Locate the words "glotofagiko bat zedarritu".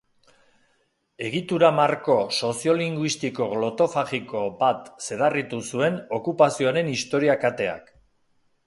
3.53-5.61